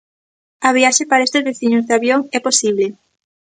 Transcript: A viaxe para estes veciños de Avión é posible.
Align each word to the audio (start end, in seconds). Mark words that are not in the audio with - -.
A 0.67 0.69
viaxe 0.77 1.03
para 1.09 1.25
estes 1.27 1.45
veciños 1.49 1.85
de 1.85 1.93
Avión 1.97 2.21
é 2.37 2.39
posible. 2.47 2.85